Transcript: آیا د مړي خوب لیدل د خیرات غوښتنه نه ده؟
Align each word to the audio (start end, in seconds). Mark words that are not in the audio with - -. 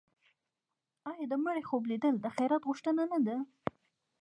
آیا 1.09 1.25
د 1.31 1.33
مړي 1.45 1.63
خوب 1.69 1.83
لیدل 1.91 2.15
د 2.19 2.27
خیرات 2.35 2.63
غوښتنه 2.69 3.03
نه 3.11 3.19
ده؟ 3.25 3.37